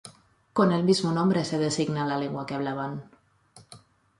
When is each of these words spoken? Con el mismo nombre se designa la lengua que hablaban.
Con 0.57 0.71
el 0.71 0.83
mismo 0.83 1.11
nombre 1.11 1.45
se 1.45 1.59
designa 1.59 2.07
la 2.07 2.17
lengua 2.17 2.47
que 2.47 2.55
hablaban. 2.55 3.03